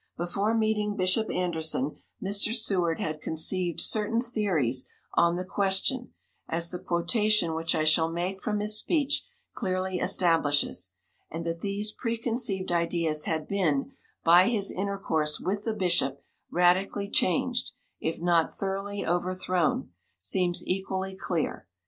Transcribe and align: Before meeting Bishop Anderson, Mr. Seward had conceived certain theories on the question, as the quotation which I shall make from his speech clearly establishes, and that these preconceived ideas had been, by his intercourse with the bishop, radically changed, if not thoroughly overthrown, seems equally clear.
Before 0.17 0.55
meeting 0.55 0.95
Bishop 0.95 1.29
Anderson, 1.29 1.97
Mr. 2.19 2.51
Seward 2.55 2.99
had 2.99 3.21
conceived 3.21 3.79
certain 3.79 4.19
theories 4.19 4.87
on 5.13 5.35
the 5.35 5.45
question, 5.45 6.11
as 6.47 6.71
the 6.71 6.79
quotation 6.79 7.53
which 7.53 7.75
I 7.75 7.83
shall 7.83 8.09
make 8.09 8.41
from 8.41 8.61
his 8.61 8.75
speech 8.75 9.27
clearly 9.53 9.99
establishes, 9.99 10.89
and 11.29 11.45
that 11.45 11.61
these 11.61 11.91
preconceived 11.91 12.71
ideas 12.71 13.25
had 13.25 13.47
been, 13.47 13.91
by 14.23 14.49
his 14.49 14.71
intercourse 14.71 15.39
with 15.39 15.65
the 15.65 15.73
bishop, 15.75 16.23
radically 16.49 17.07
changed, 17.07 17.73
if 17.99 18.19
not 18.19 18.51
thoroughly 18.57 19.05
overthrown, 19.05 19.91
seems 20.17 20.65
equally 20.65 21.15
clear. 21.15 21.67